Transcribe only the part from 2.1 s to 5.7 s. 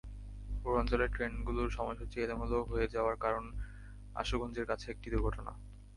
এলোমেলো হয়ে যাওয়ার কারণ আশুগঞ্জের কাছে একটা দুর্ঘটনা।